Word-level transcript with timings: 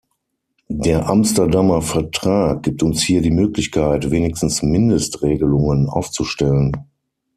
Der 0.77 1.07
Amsterdamer 1.07 1.83
Vertrag 1.83 2.63
gibt 2.63 2.81
uns 2.81 3.03
hier 3.03 3.21
die 3.21 3.29
Möglichkeit, 3.29 4.09
wenigstens 4.09 4.63
Mindestregelungen 4.63 5.87
aufzustellen. 5.89 6.75